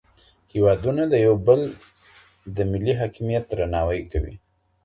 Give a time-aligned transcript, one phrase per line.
[0.53, 1.61] هیوادونه د یو بل
[2.55, 4.35] د ملي حاکمیت درناوی کوي.